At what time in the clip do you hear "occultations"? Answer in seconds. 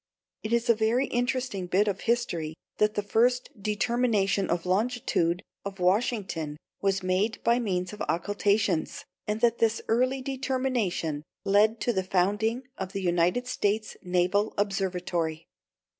8.09-9.05